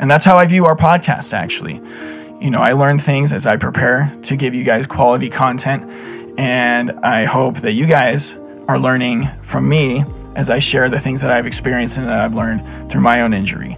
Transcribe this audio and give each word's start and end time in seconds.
And 0.00 0.10
that's 0.10 0.24
how 0.24 0.38
I 0.38 0.46
view 0.46 0.64
our 0.64 0.74
podcast, 0.74 1.34
actually. 1.34 1.74
You 2.40 2.50
know, 2.50 2.60
I 2.60 2.72
learn 2.72 2.98
things 2.98 3.34
as 3.34 3.46
I 3.46 3.58
prepare 3.58 4.10
to 4.22 4.34
give 4.34 4.54
you 4.54 4.64
guys 4.64 4.86
quality 4.86 5.28
content. 5.28 5.92
And 6.38 6.92
I 7.02 7.26
hope 7.26 7.58
that 7.58 7.72
you 7.72 7.84
guys 7.84 8.34
are 8.66 8.78
learning 8.78 9.28
from 9.42 9.68
me 9.68 10.04
as 10.36 10.48
I 10.48 10.58
share 10.58 10.88
the 10.88 10.98
things 10.98 11.20
that 11.20 11.30
I've 11.30 11.46
experienced 11.46 11.98
and 11.98 12.08
that 12.08 12.18
I've 12.18 12.34
learned 12.34 12.90
through 12.90 13.02
my 13.02 13.20
own 13.20 13.34
injury. 13.34 13.76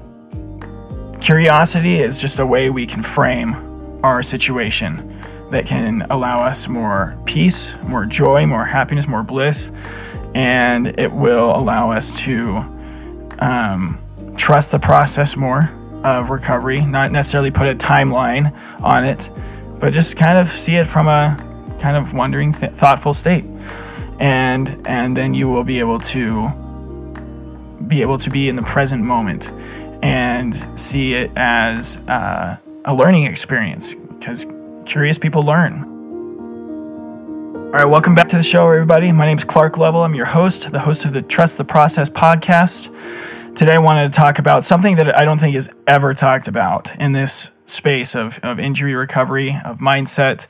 Curiosity 1.21 1.99
is 1.99 2.21
just 2.21 2.39
a 2.39 2.47
way 2.47 2.71
we 2.71 2.87
can 2.87 3.03
frame 3.03 4.01
our 4.05 4.23
situation 4.23 5.21
that 5.51 5.67
can 5.67 6.07
allow 6.09 6.41
us 6.41 6.69
more 6.69 7.21
peace, 7.27 7.77
more 7.83 8.07
joy, 8.07 8.47
more 8.47 8.65
happiness, 8.65 9.09
more 9.09 9.25
bliss, 9.25 9.73
and 10.37 10.99
it 11.01 11.11
will 11.11 11.51
allow 11.57 11.91
us 11.91 12.17
to 12.21 12.59
um, 13.41 13.99
trust 14.37 14.71
the 14.71 14.79
process 14.79 15.37
more 15.37 15.69
of 16.05 16.31
recovery, 16.31 16.81
not 16.85 17.13
necessarily 17.13 17.51
put 17.51 17.67
a 17.67 17.75
timeline 17.75 18.57
on 18.81 19.05
it, 19.05 19.31
but 19.79 19.93
just 19.93 20.17
kind 20.17 20.39
of 20.39 20.49
see 20.49 20.77
it 20.77 20.87
from 20.87 21.09
a 21.09 21.37
kind 21.81 21.97
of 21.97 22.13
wondering, 22.15 22.53
th- 22.53 22.73
thoughtful 22.73 23.15
state, 23.15 23.45
and 24.19 24.87
and 24.87 25.17
then 25.17 25.35
you 25.35 25.49
will 25.49 25.65
be 25.65 25.81
able 25.81 25.99
to 25.99 26.49
be 27.87 28.03
able 28.03 28.19
to 28.19 28.31
be 28.31 28.49
in 28.49 28.57
the 28.57 28.63
present 28.63 29.03
moment 29.03 29.53
and 30.03 30.55
see 30.79 31.15
it 31.15 31.31
as 31.37 31.99
uh, 32.09 32.57
a 32.85 32.95
learning 32.95 33.25
experience 33.25 33.95
because 33.95 34.47
curious 34.87 35.19
people 35.19 35.43
learn. 35.43 35.83
All 37.73 37.79
right, 37.79 37.85
welcome 37.87 38.15
back 38.15 38.29
to 38.29 38.37
the 38.37 38.43
show, 38.43 38.71
everybody. 38.71 39.13
My 39.13 39.25
name 39.25 39.39
is 39.39 39.45
Clark 39.45 39.79
Level. 39.79 40.05
I'm 40.05 40.15
your 40.15 40.27
host, 40.27 40.71
the 40.73 40.81
host 40.81 41.07
of 41.07 41.15
the 41.15 41.23
Trust 41.23 41.57
the 41.57 41.65
Process 41.65 42.11
podcast. 42.11 42.91
Today, 43.55 43.75
I 43.75 43.79
wanted 43.81 44.11
to 44.11 44.17
talk 44.17 44.39
about 44.39 44.65
something 44.65 44.97
that 44.97 45.15
I 45.15 45.27
don't 45.27 45.39
think 45.39 45.55
is 45.55 45.71
ever 45.87 46.15
talked 46.15 46.49
about 46.49 46.99
in 46.99 47.13
this 47.13 47.51
space 47.67 48.15
of, 48.17 48.41
of 48.43 48.59
injury 48.59 48.95
recovery, 48.95 49.61
of 49.63 49.79
mindset, 49.79 50.47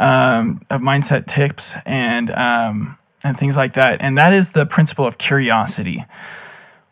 um, 0.00 0.62
of 0.70 0.80
mindset 0.80 1.26
tips, 1.26 1.74
and 1.84 2.30
um, 2.30 2.96
and 3.22 3.36
things 3.36 3.54
like 3.54 3.74
that. 3.74 4.00
And 4.00 4.16
that 4.16 4.32
is 4.32 4.50
the 4.50 4.64
principle 4.64 5.06
of 5.06 5.18
curiosity. 5.18 6.06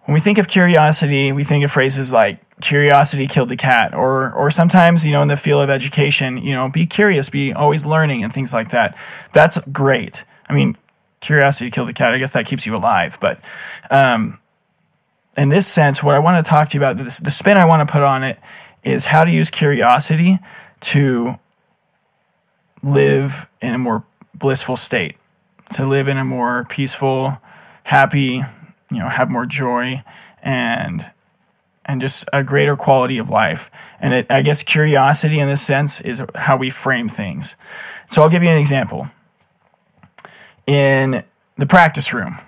When 0.04 0.12
we 0.12 0.20
think 0.20 0.36
of 0.36 0.46
curiosity, 0.46 1.32
we 1.32 1.42
think 1.42 1.64
of 1.64 1.72
phrases 1.72 2.12
like 2.12 2.38
curiosity 2.60 3.26
killed 3.26 3.48
the 3.48 3.56
cat 3.56 3.94
or 3.94 4.34
or 4.34 4.50
sometimes 4.50 5.06
you 5.06 5.12
know 5.12 5.22
in 5.22 5.28
the 5.28 5.36
field 5.36 5.62
of 5.62 5.68
education 5.68 6.38
you 6.38 6.54
know 6.54 6.70
be 6.70 6.86
curious 6.86 7.28
be 7.28 7.52
always 7.52 7.84
learning 7.84 8.24
and 8.24 8.32
things 8.32 8.54
like 8.54 8.70
that 8.70 8.96
that's 9.34 9.58
great 9.68 10.24
i 10.48 10.54
mean 10.54 10.74
curiosity 11.20 11.70
killed 11.70 11.86
the 11.86 11.92
cat 11.92 12.14
i 12.14 12.18
guess 12.18 12.32
that 12.32 12.46
keeps 12.46 12.64
you 12.64 12.74
alive 12.74 13.18
but 13.20 13.38
um, 13.90 14.38
in 15.36 15.48
this 15.48 15.66
sense 15.66 16.02
what 16.02 16.14
i 16.14 16.18
want 16.18 16.44
to 16.44 16.48
talk 16.48 16.68
to 16.68 16.78
you 16.78 16.80
about 16.80 16.96
this, 16.96 17.18
the 17.18 17.30
spin 17.30 17.56
i 17.56 17.64
want 17.64 17.86
to 17.86 17.90
put 17.90 18.02
on 18.02 18.22
it 18.22 18.38
is 18.84 19.06
how 19.06 19.24
to 19.24 19.30
use 19.30 19.50
curiosity 19.50 20.38
to 20.80 21.38
live 22.82 23.48
in 23.60 23.74
a 23.74 23.78
more 23.78 24.04
blissful 24.34 24.76
state 24.76 25.16
to 25.70 25.86
live 25.86 26.08
in 26.08 26.16
a 26.16 26.24
more 26.24 26.64
peaceful 26.68 27.38
happy 27.84 28.42
you 28.90 28.98
know 28.98 29.08
have 29.08 29.30
more 29.30 29.46
joy 29.46 30.02
and 30.42 31.10
and 31.86 32.00
just 32.00 32.28
a 32.32 32.44
greater 32.44 32.76
quality 32.76 33.16
of 33.16 33.30
life. 33.30 33.70
And 34.00 34.12
it, 34.12 34.26
I 34.28 34.42
guess 34.42 34.62
curiosity 34.62 35.38
in 35.38 35.48
this 35.48 35.62
sense 35.62 36.00
is 36.00 36.22
how 36.34 36.56
we 36.56 36.68
frame 36.68 37.08
things. 37.08 37.56
So 38.08 38.22
I'll 38.22 38.28
give 38.28 38.42
you 38.42 38.50
an 38.50 38.58
example. 38.58 39.08
In 40.66 41.24
the 41.56 41.66
practice 41.66 42.12
room, 42.12 42.38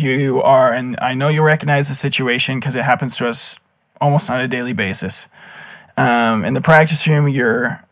you 0.00 0.42
are, 0.42 0.72
and 0.72 0.98
I 1.00 1.14
know 1.14 1.28
you 1.28 1.42
recognize 1.42 1.88
the 1.88 1.94
situation 1.94 2.60
because 2.60 2.76
it 2.76 2.84
happens 2.84 3.16
to 3.18 3.28
us 3.28 3.58
almost 4.00 4.30
on 4.30 4.40
a 4.40 4.48
daily 4.48 4.72
basis. 4.72 5.28
Um, 5.96 6.44
in 6.44 6.54
the 6.54 6.60
practice 6.60 7.06
room, 7.08 7.28
you're 7.28 7.84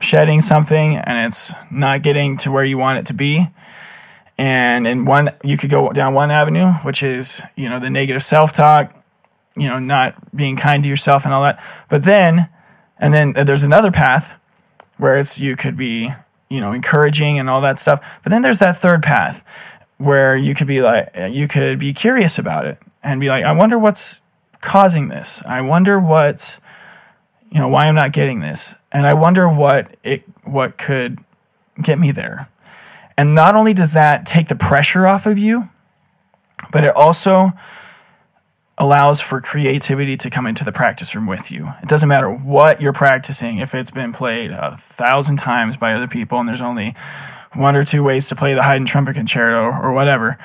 shedding 0.00 0.40
something 0.40 0.96
and 0.96 1.26
it's 1.26 1.52
not 1.70 2.02
getting 2.02 2.36
to 2.38 2.50
where 2.50 2.64
you 2.64 2.78
want 2.78 2.98
it 2.98 3.06
to 3.06 3.14
be. 3.14 3.48
And 4.38 4.86
in 4.86 5.04
one, 5.04 5.30
you 5.44 5.56
could 5.56 5.70
go 5.70 5.90
down 5.92 6.14
one 6.14 6.30
avenue, 6.30 6.72
which 6.82 7.02
is, 7.02 7.42
you 7.56 7.68
know, 7.68 7.78
the 7.78 7.90
negative 7.90 8.22
self 8.22 8.52
talk, 8.52 8.94
you 9.54 9.68
know, 9.68 9.78
not 9.78 10.34
being 10.34 10.56
kind 10.56 10.82
to 10.82 10.88
yourself 10.88 11.24
and 11.24 11.34
all 11.34 11.42
that. 11.42 11.62
But 11.88 12.04
then, 12.04 12.48
and 12.98 13.12
then 13.12 13.32
there's 13.32 13.62
another 13.62 13.90
path 13.90 14.34
where 14.96 15.18
it's 15.18 15.38
you 15.38 15.56
could 15.56 15.76
be, 15.76 16.12
you 16.48 16.60
know, 16.60 16.72
encouraging 16.72 17.38
and 17.38 17.50
all 17.50 17.60
that 17.60 17.78
stuff. 17.78 18.18
But 18.22 18.30
then 18.30 18.40
there's 18.40 18.58
that 18.60 18.76
third 18.76 19.02
path 19.02 19.44
where 20.00 20.34
you 20.34 20.54
could 20.54 20.66
be 20.66 20.80
like, 20.80 21.14
you 21.30 21.46
could 21.46 21.78
be 21.78 21.92
curious 21.92 22.38
about 22.38 22.64
it 22.64 22.78
and 23.02 23.20
be 23.20 23.28
like, 23.28 23.44
I 23.44 23.52
wonder 23.52 23.78
what's 23.78 24.22
causing 24.62 25.08
this. 25.08 25.42
I 25.44 25.60
wonder 25.60 26.00
what's, 26.00 26.58
you 27.50 27.58
know, 27.58 27.68
why 27.68 27.84
I'm 27.84 27.94
not 27.94 28.12
getting 28.12 28.40
this. 28.40 28.74
And 28.90 29.06
I 29.06 29.12
wonder 29.12 29.46
what 29.46 29.94
it, 30.02 30.22
what 30.42 30.78
could 30.78 31.18
get 31.82 31.98
me 31.98 32.12
there. 32.12 32.48
And 33.18 33.34
not 33.34 33.54
only 33.54 33.74
does 33.74 33.92
that 33.92 34.24
take 34.24 34.48
the 34.48 34.56
pressure 34.56 35.06
off 35.06 35.26
of 35.26 35.36
you, 35.36 35.68
but 36.72 36.82
it 36.82 36.96
also 36.96 37.52
allows 38.78 39.20
for 39.20 39.42
creativity 39.42 40.16
to 40.16 40.30
come 40.30 40.46
into 40.46 40.64
the 40.64 40.72
practice 40.72 41.14
room 41.14 41.26
with 41.26 41.52
you. 41.52 41.74
It 41.82 41.90
doesn't 41.90 42.08
matter 42.08 42.32
what 42.32 42.80
you're 42.80 42.94
practicing, 42.94 43.58
if 43.58 43.74
it's 43.74 43.90
been 43.90 44.14
played 44.14 44.50
a 44.50 44.78
thousand 44.78 45.36
times 45.36 45.76
by 45.76 45.92
other 45.92 46.08
people 46.08 46.40
and 46.40 46.48
there's 46.48 46.62
only 46.62 46.94
one 47.54 47.76
or 47.76 47.84
two 47.84 48.02
ways 48.02 48.28
to 48.28 48.36
play 48.36 48.54
the 48.54 48.62
Haydn 48.62 48.86
trumpet 48.86 49.14
concerto 49.14 49.64
or 49.64 49.92
whatever. 49.92 50.38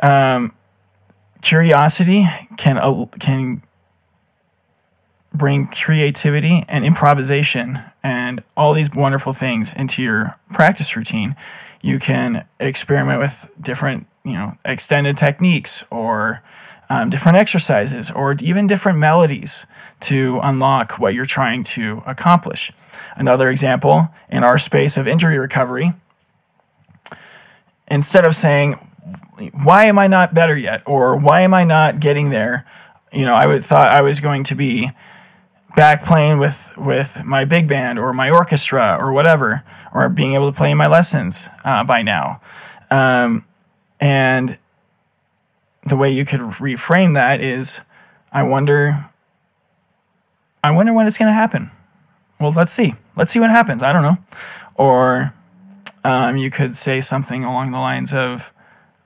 Um, 0.00 0.54
curiosity 1.40 2.26
can 2.56 2.78
can 3.20 3.62
bring 5.32 5.68
creativity 5.68 6.64
and 6.68 6.84
improvisation 6.84 7.80
and 8.02 8.42
all 8.56 8.72
these 8.72 8.94
wonderful 8.94 9.32
things 9.32 9.74
into 9.74 10.02
your 10.02 10.38
practice 10.52 10.96
routine. 10.96 11.36
You 11.80 11.98
can 11.98 12.46
experiment 12.58 13.20
with 13.20 13.50
different, 13.60 14.06
you 14.24 14.32
know, 14.32 14.56
extended 14.64 15.16
techniques 15.16 15.84
or 15.90 16.42
um, 16.90 17.10
different 17.10 17.38
exercises 17.38 18.10
or 18.10 18.36
even 18.40 18.66
different 18.66 18.98
melodies 18.98 19.66
to 20.00 20.40
unlock 20.42 20.98
what 20.98 21.14
you're 21.14 21.26
trying 21.26 21.64
to 21.64 22.02
accomplish. 22.06 22.72
Another 23.16 23.48
example 23.48 24.08
in 24.28 24.44
our 24.44 24.58
space 24.58 24.96
of 24.96 25.08
injury 25.08 25.38
recovery, 25.38 25.92
instead 27.90 28.24
of 28.24 28.34
saying, 28.34 28.74
why 29.52 29.84
am 29.84 29.98
I 29.98 30.06
not 30.06 30.34
better 30.34 30.56
yet? 30.56 30.82
Or 30.86 31.16
why 31.16 31.42
am 31.42 31.54
I 31.54 31.64
not 31.64 32.00
getting 32.00 32.30
there? 32.30 32.66
You 33.12 33.24
know, 33.24 33.34
I 33.34 33.46
would 33.46 33.64
thought 33.64 33.90
I 33.90 34.02
was 34.02 34.20
going 34.20 34.44
to 34.44 34.54
be 34.54 34.90
back 35.76 36.04
playing 36.04 36.38
with, 36.38 36.70
with 36.76 37.22
my 37.24 37.44
big 37.44 37.68
band 37.68 37.98
or 37.98 38.12
my 38.12 38.30
orchestra 38.30 38.96
or 39.00 39.12
whatever, 39.12 39.64
or 39.92 40.08
being 40.08 40.34
able 40.34 40.50
to 40.50 40.56
play 40.56 40.74
my 40.74 40.86
lessons 40.86 41.48
uh, 41.64 41.84
by 41.84 42.02
now. 42.02 42.40
Um, 42.90 43.44
and 44.00 44.58
the 45.84 45.96
way 45.96 46.10
you 46.10 46.24
could 46.24 46.40
reframe 46.40 47.14
that 47.14 47.40
is 47.40 47.80
I 48.32 48.42
wonder 48.42 49.08
I 50.62 50.70
wonder 50.70 50.92
when 50.92 51.06
it's 51.06 51.18
going 51.18 51.28
to 51.28 51.32
happen. 51.32 51.70
Well, 52.40 52.52
let's 52.52 52.72
see. 52.72 52.94
Let's 53.16 53.32
see 53.32 53.40
what 53.40 53.50
happens. 53.50 53.82
I 53.82 53.92
don't 53.92 54.02
know. 54.02 54.18
Or 54.74 55.34
um, 56.04 56.36
you 56.36 56.50
could 56.50 56.76
say 56.76 57.00
something 57.00 57.44
along 57.44 57.70
the 57.70 57.78
lines 57.78 58.12
of 58.12 58.52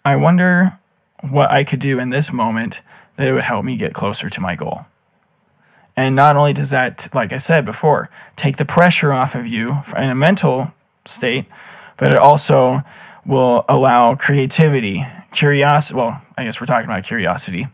I 0.05 0.17
wonder 0.17 0.79
what 1.21 1.51
I 1.51 1.65
could 1.65 1.81
do 1.81 1.99
in 1.99 2.11
this 2.11 2.33
moment 2.33 2.83
that 3.17 3.29
it 3.29 3.33
would 3.33 3.45
help 3.45 3.65
me 3.65 3.77
get 3.77 3.95
closer 3.95 4.29
to 4.29 4.41
my 4.41 4.57
goal. 4.57 4.87
And 5.97 6.17
not 6.17 6.37
only 6.37 6.53
does 6.53 6.71
that, 6.71 7.09
like 7.15 7.33
I 7.33 7.37
said 7.37 7.65
before, 7.65 8.09
take 8.37 8.57
the 8.57 8.65
pressure 8.65 9.13
off 9.13 9.35
of 9.35 9.47
you 9.47 9.83
in 9.97 10.11
a 10.11 10.15
mental 10.15 10.73
state, 11.05 11.47
but 11.99 12.13
it 12.13 12.19
also 12.19 12.83
will 13.27 13.65
allow 13.69 14.15
creativity, 14.15 15.07
curiosity. 15.33 15.99
Well, 15.99 16.23
I 16.37 16.45
guess 16.45 16.61
we're 16.61 16.67
talking 16.67 16.89
about 16.89 17.05
curiosity, 17.05 17.69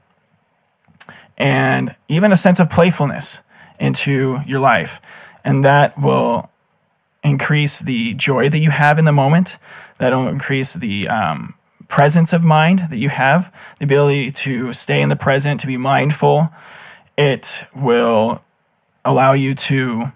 and 1.36 1.94
even 2.08 2.32
a 2.32 2.36
sense 2.36 2.58
of 2.58 2.68
playfulness 2.70 3.42
into 3.78 4.40
your 4.46 4.60
life. 4.60 5.00
And 5.44 5.64
that 5.64 5.98
will 6.00 6.50
increase 7.22 7.80
the 7.80 8.14
joy 8.14 8.48
that 8.48 8.58
you 8.58 8.70
have 8.70 8.98
in 8.98 9.04
the 9.04 9.12
moment. 9.12 9.58
That'll 9.98 10.28
increase 10.28 10.74
the 10.74 11.08
um, 11.08 11.54
presence 11.88 12.32
of 12.32 12.44
mind 12.44 12.80
that 12.90 12.98
you 12.98 13.08
have, 13.08 13.54
the 13.78 13.84
ability 13.84 14.30
to 14.30 14.72
stay 14.72 15.00
in 15.00 15.08
the 15.08 15.16
present, 15.16 15.60
to 15.60 15.66
be 15.66 15.76
mindful. 15.76 16.50
It 17.16 17.64
will 17.74 18.42
allow 19.04 19.32
you 19.32 19.54
to 19.54 20.12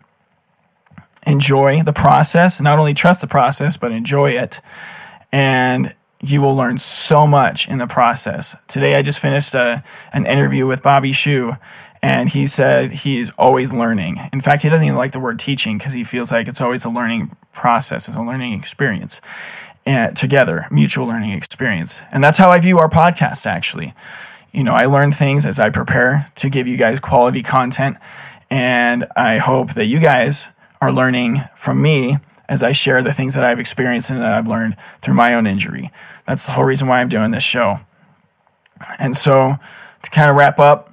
enjoy 1.26 1.82
the 1.82 1.93
process, 1.93 2.61
not 2.61 2.79
only 2.79 2.94
trust 2.94 3.20
the 3.20 3.26
process, 3.26 3.76
but 3.76 3.93
enjoy 3.93 4.31
it. 4.31 4.61
And 5.31 5.94
you 6.20 6.41
will 6.41 6.55
learn 6.55 6.79
so 6.79 7.26
much 7.26 7.69
in 7.69 7.79
the 7.79 7.87
process. 7.87 8.56
Today, 8.69 8.94
I 8.94 9.03
just 9.03 9.19
finished 9.19 9.55
a, 9.55 9.82
an 10.12 10.26
interview 10.26 10.67
with 10.67 10.82
Bobby 10.82 11.12
Shew, 11.12 11.56
and 12.02 12.28
he 12.28 12.46
said 12.46 12.90
he's 12.90 13.31
always 13.32 13.72
learning. 13.72 14.19
In 14.32 14.40
fact, 14.40 14.64
he 14.64 14.69
doesn't 14.69 14.87
even 14.87 14.96
like 14.96 15.12
the 15.12 15.20
word 15.20 15.38
teaching 15.38 15.78
because 15.78 15.93
he 15.93 16.02
feels 16.04 16.32
like 16.32 16.49
it's 16.49 16.60
always 16.60 16.84
a 16.84 16.90
learning 16.90 17.37
process, 17.52 18.08
it's 18.08 18.16
a 18.16 18.22
learning 18.22 18.52
experience 18.54 19.20
and 19.84 20.16
together, 20.16 20.66
mutual 20.70 21.06
learning 21.06 21.31
experience. 21.31 22.02
And 22.12 22.22
that's 22.22 22.38
how 22.38 22.50
I 22.50 22.60
view 22.60 22.78
our 22.78 22.88
podcast, 22.88 23.46
actually. 23.46 23.94
You 24.52 24.62
know, 24.62 24.72
I 24.72 24.87
learn 24.87 25.12
things 25.12 25.46
as 25.46 25.58
I 25.58 25.70
prepare 25.70 26.31
to 26.37 26.50
give 26.50 26.66
you 26.66 26.76
guys 26.76 27.00
quality 27.00 27.43
content. 27.43 27.96
And 28.50 29.06
I 29.16 29.38
hope 29.38 29.72
that 29.75 29.87
you 29.87 29.98
guys 29.98 30.48
are 30.81 30.93
learning 30.93 31.43
from 31.56 31.81
me 31.81 32.19
as 32.48 32.62
I 32.62 32.72
share 32.72 33.02
the 33.02 33.12
things 33.12 33.34
that 33.34 33.44
I've 33.44 33.58
experienced 33.58 34.10
and 34.10 34.20
that 34.20 34.32
I've 34.32 34.46
learned 34.46 34.76
through 35.00 35.14
my 35.14 35.34
own 35.34 35.46
injury. 35.46 35.90
That's 36.26 36.44
the 36.44 36.52
whole 36.52 36.64
reason 36.64 36.87
why 36.87 37.00
I'm 37.00 37.08
doing 37.08 37.31
this 37.31 37.43
show. 37.43 37.81
And 38.98 39.16
so, 39.16 39.56
to 40.02 40.10
kind 40.10 40.28
of 40.28 40.37
wrap 40.37 40.58
up, 40.58 40.92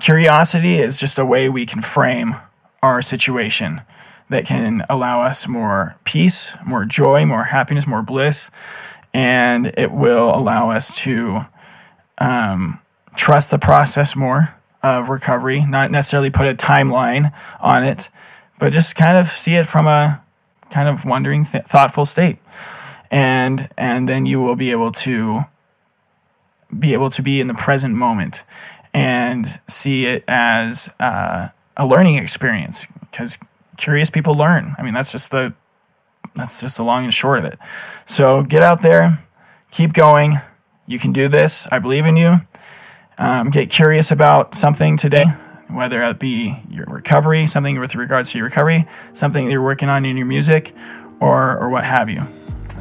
curiosity 0.00 0.78
is 0.78 0.98
just 0.98 1.18
a 1.18 1.26
way 1.26 1.48
we 1.48 1.66
can 1.66 1.82
frame 1.82 2.36
our 2.82 3.02
situation 3.02 3.82
that 4.30 4.46
can 4.46 4.84
allow 4.88 5.22
us 5.22 5.48
more 5.48 5.96
peace, 6.04 6.54
more 6.64 6.84
joy, 6.84 7.24
more 7.24 7.44
happiness, 7.44 7.86
more 7.86 8.02
bliss, 8.02 8.50
and 9.14 9.72
it 9.76 9.90
will 9.90 10.34
allow 10.34 10.70
us 10.70 10.94
to 10.94 11.46
um, 12.18 12.78
trust 13.16 13.50
the 13.50 13.58
process 13.58 14.14
more 14.14 14.54
of 14.82 15.08
recovery, 15.08 15.64
not 15.64 15.90
necessarily 15.90 16.30
put 16.30 16.46
a 16.46 16.54
timeline 16.54 17.32
on 17.60 17.82
it, 17.82 18.10
but 18.58 18.72
just 18.72 18.96
kind 18.96 19.16
of 19.16 19.26
see 19.26 19.54
it 19.54 19.66
from 19.66 19.86
a 19.86 20.22
kind 20.70 20.88
of 20.88 21.04
wondering, 21.04 21.44
th- 21.44 21.64
thoughtful 21.64 22.04
state, 22.04 22.38
and 23.10 23.68
and 23.76 24.08
then 24.08 24.26
you 24.26 24.40
will 24.40 24.56
be 24.56 24.70
able 24.70 24.92
to 24.92 25.42
be 26.78 26.92
able 26.92 27.08
to 27.08 27.22
be 27.22 27.40
in 27.40 27.48
the 27.48 27.54
present 27.54 27.94
moment 27.94 28.44
and 28.92 29.46
see 29.68 30.06
it 30.06 30.24
as 30.26 30.92
uh, 31.00 31.48
a 31.76 31.86
learning 31.86 32.16
experience 32.16 32.86
because 33.00 33.38
curious 33.76 34.10
people 34.10 34.34
learn. 34.34 34.74
I 34.78 34.82
mean, 34.82 34.94
that's 34.94 35.12
just 35.12 35.30
the 35.30 35.54
that's 36.34 36.60
just 36.60 36.76
the 36.76 36.84
long 36.84 37.04
and 37.04 37.12
short 37.12 37.38
of 37.38 37.44
it. 37.44 37.58
So 38.06 38.42
get 38.42 38.62
out 38.62 38.82
there, 38.82 39.24
keep 39.70 39.92
going. 39.92 40.40
You 40.86 40.98
can 40.98 41.12
do 41.12 41.28
this. 41.28 41.66
I 41.72 41.78
believe 41.78 42.06
in 42.06 42.16
you. 42.16 42.40
Um, 43.18 43.50
get 43.50 43.70
curious 43.70 44.10
about 44.10 44.54
something 44.54 44.96
today, 44.96 45.26
whether 45.68 46.02
it 46.02 46.18
be 46.18 46.62
your 46.70 46.86
recovery, 46.86 47.46
something 47.46 47.78
with 47.80 47.94
regards 47.96 48.30
to 48.30 48.38
your 48.38 48.46
recovery, 48.46 48.86
something 49.12 49.50
you're 49.50 49.62
working 49.62 49.88
on 49.88 50.04
in 50.04 50.16
your 50.16 50.26
music, 50.26 50.74
or 51.20 51.58
or 51.58 51.68
what 51.68 51.84
have 51.84 52.08
you. 52.08 52.22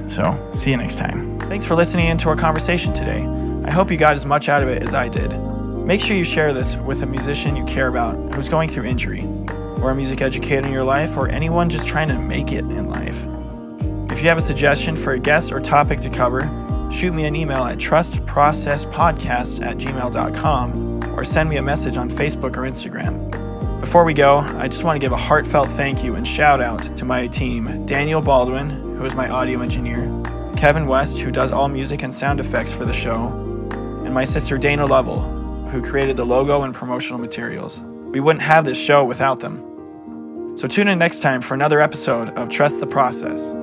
So 0.06 0.50
see 0.54 0.71
you 0.71 0.77
next 0.77 0.98
time. 0.98 1.39
Thanks 1.42 1.65
for 1.65 1.75
listening 1.75 2.07
into 2.07 2.30
our 2.30 2.36
conversation 2.36 2.94
today. 2.94 3.25
I 3.65 3.71
hope 3.71 3.92
you 3.92 3.98
got 3.98 4.15
as 4.15 4.25
much 4.25 4.48
out 4.48 4.63
of 4.63 4.69
it 4.69 4.83
as 4.83 4.94
I 4.94 5.09
did. 5.09 5.56
Make 5.87 6.01
sure 6.01 6.17
you 6.17 6.25
share 6.25 6.51
this 6.51 6.75
with 6.75 7.01
a 7.03 7.05
musician 7.05 7.55
you 7.55 7.63
care 7.63 7.87
about 7.87 8.17
who's 8.33 8.49
going 8.49 8.67
through 8.67 8.83
injury, 8.83 9.21
or 9.81 9.91
a 9.91 9.95
music 9.95 10.21
educator 10.21 10.67
in 10.67 10.73
your 10.73 10.83
life, 10.83 11.15
or 11.15 11.29
anyone 11.29 11.69
just 11.69 11.87
trying 11.87 12.09
to 12.09 12.19
make 12.19 12.51
it 12.51 12.65
in 12.65 12.89
life. 12.89 13.25
If 14.11 14.21
you 14.21 14.27
have 14.27 14.37
a 14.37 14.41
suggestion 14.41 14.97
for 14.97 15.13
a 15.13 15.19
guest 15.19 15.53
or 15.53 15.61
topic 15.61 16.01
to 16.01 16.09
cover, 16.09 16.41
shoot 16.91 17.13
me 17.13 17.23
an 17.23 17.37
email 17.37 17.63
at 17.63 17.77
trustprocesspodcast 17.77 19.65
at 19.65 19.77
gmail.com 19.77 21.17
or 21.17 21.23
send 21.23 21.49
me 21.49 21.55
a 21.55 21.61
message 21.61 21.95
on 21.95 22.09
Facebook 22.09 22.57
or 22.57 22.63
Instagram. 22.63 23.31
Before 23.79 24.03
we 24.03 24.13
go, 24.13 24.39
I 24.39 24.67
just 24.67 24.83
want 24.83 24.99
to 24.99 25.05
give 25.05 25.13
a 25.13 25.15
heartfelt 25.15 25.71
thank 25.71 26.03
you 26.03 26.15
and 26.15 26.27
shout 26.27 26.59
out 26.59 26.97
to 26.97 27.05
my 27.05 27.27
team 27.27 27.85
Daniel 27.85 28.21
Baldwin, 28.21 28.69
who 28.69 29.05
is 29.05 29.15
my 29.15 29.29
audio 29.29 29.61
engineer, 29.61 30.01
Kevin 30.57 30.87
West, 30.87 31.19
who 31.19 31.31
does 31.31 31.53
all 31.53 31.69
music 31.69 32.03
and 32.03 32.13
sound 32.13 32.41
effects 32.41 32.73
for 32.73 32.83
the 32.83 32.91
show, 32.91 33.27
and 34.03 34.13
my 34.13 34.25
sister 34.25 34.57
Dana 34.57 34.85
Lovell, 34.85 35.36
who 35.69 35.81
created 35.81 36.17
the 36.17 36.25
logo 36.25 36.63
and 36.63 36.73
promotional 36.73 37.19
materials. 37.19 37.79
We 37.79 38.19
wouldn't 38.19 38.43
have 38.43 38.65
this 38.65 38.81
show 38.81 39.03
without 39.03 39.39
them. 39.41 40.55
So 40.57 40.67
tune 40.67 40.87
in 40.87 40.97
next 40.97 41.19
time 41.19 41.41
for 41.41 41.53
another 41.53 41.81
episode 41.81 42.29
of 42.29 42.49
Trust 42.49 42.79
the 42.79 42.87
Process. 42.87 43.53